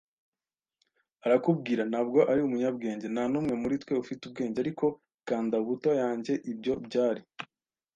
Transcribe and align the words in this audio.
arakubwira; 1.25 1.81
ntabwo 1.91 2.19
ari 2.31 2.41
umunyabwenge- 2.43 3.05
ntanumwe 3.13 3.53
muri 3.61 3.75
twe 3.83 3.93
ufite 4.03 4.21
ubwenge. 4.27 4.57
Ariko 4.63 4.85
kanda 5.27 5.55
buto 5.67 5.89
yanjye! 6.01 6.33
Ibyo 6.51 6.73
byari 6.87 7.21